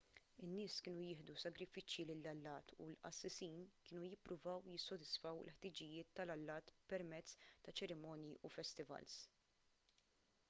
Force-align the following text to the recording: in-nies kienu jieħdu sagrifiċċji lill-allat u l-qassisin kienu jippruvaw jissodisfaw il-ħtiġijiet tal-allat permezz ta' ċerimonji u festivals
in-nies 0.45 0.75
kienu 0.85 1.01
jieħdu 1.07 1.33
sagrifiċċji 1.41 2.05
lill-allat 2.11 2.71
u 2.77 2.87
l-qassisin 2.93 3.59
kienu 3.89 4.07
jippruvaw 4.13 4.65
jissodisfaw 4.71 5.41
il-ħtiġijiet 5.49 6.11
tal-allat 6.21 6.73
permezz 6.93 7.37
ta' 7.67 7.75
ċerimonji 7.81 8.33
u 8.49 8.51
festivals 8.55 9.19